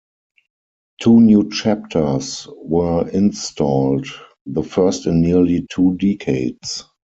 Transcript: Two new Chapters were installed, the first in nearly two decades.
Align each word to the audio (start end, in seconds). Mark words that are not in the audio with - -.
Two 0.99 1.19
new 1.19 1.51
Chapters 1.51 2.47
were 2.57 3.07
installed, 3.09 4.07
the 4.47 4.63
first 4.63 5.05
in 5.05 5.21
nearly 5.21 5.67
two 5.69 5.95
decades. 5.97 6.85